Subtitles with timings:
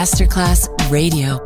[0.00, 1.39] Masterclass Radio.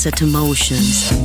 [0.00, 1.17] This is Sunset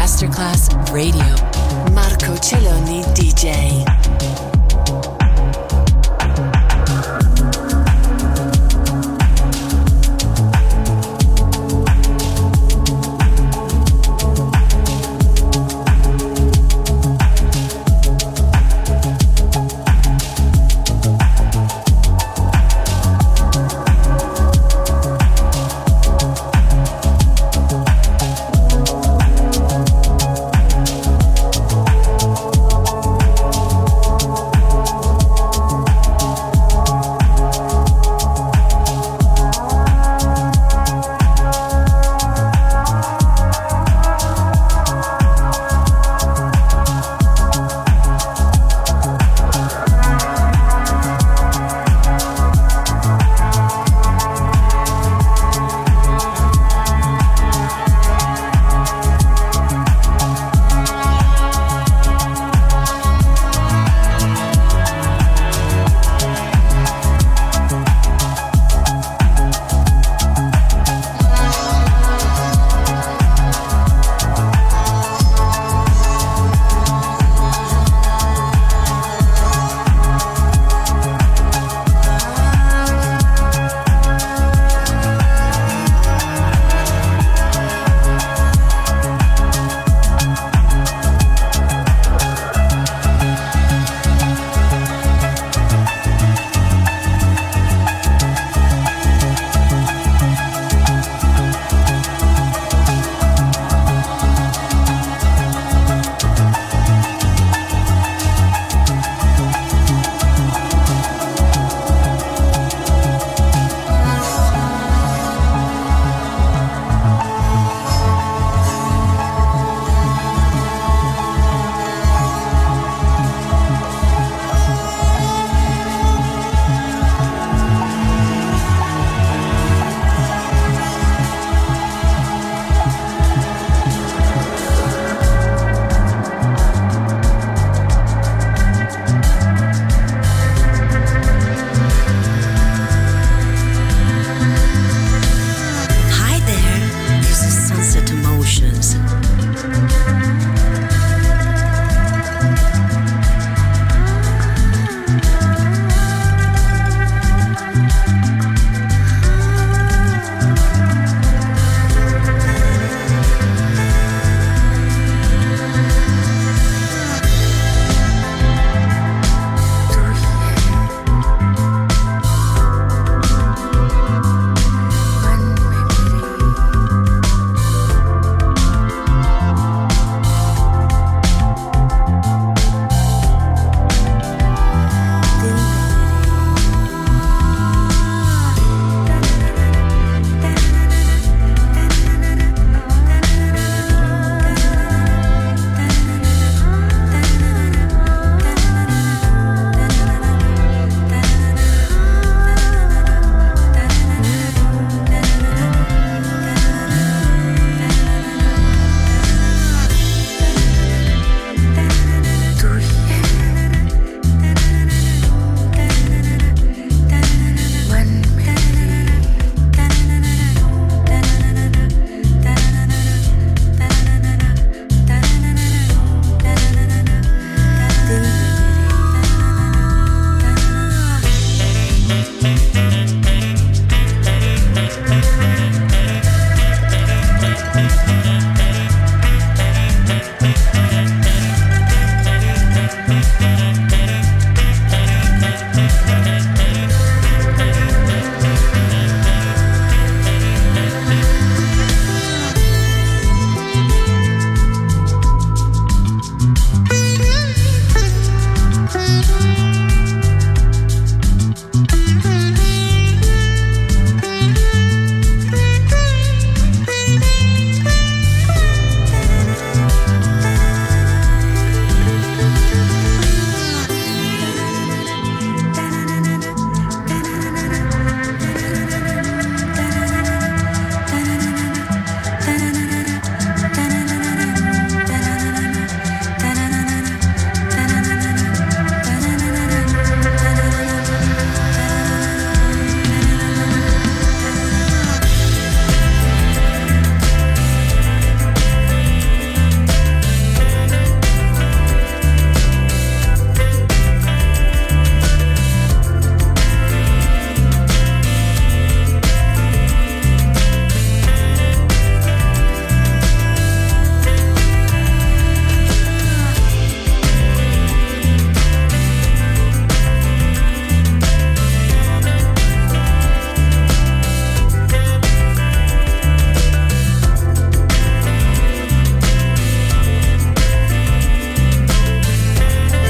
[0.00, 1.22] Masterclass Radio.
[1.92, 3.84] Marco Celloni DJ.